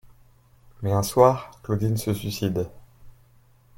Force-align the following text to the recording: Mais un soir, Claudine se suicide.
Mais 0.81 0.91
un 0.93 1.03
soir, 1.03 1.51
Claudine 1.61 1.95
se 1.95 2.11
suicide. 2.15 2.67